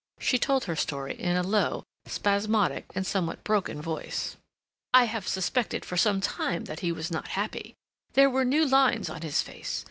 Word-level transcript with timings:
She 0.19 0.39
told 0.39 0.63
her 0.63 0.75
story 0.75 1.13
in 1.13 1.35
a 1.37 1.43
low, 1.43 1.83
spasmodic, 2.07 2.85
and 2.95 3.05
somewhat 3.05 3.43
broken 3.43 3.79
voice. 3.83 4.35
"I 4.95 5.03
have 5.03 5.27
suspected 5.27 5.85
for 5.85 5.95
some 5.95 6.19
time 6.21 6.65
that 6.65 6.79
he 6.79 6.91
was 6.91 7.11
not 7.11 7.27
happy. 7.37 7.75
There 8.13 8.27
were 8.27 8.43
new 8.43 8.65
lines 8.65 9.11
on 9.11 9.21
his 9.21 9.43
face. 9.43 9.79